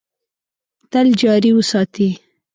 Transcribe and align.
تل 0.91 1.07
جاري 1.21 1.51
وساتي. 1.57 2.09